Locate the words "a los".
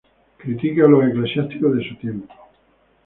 0.85-1.07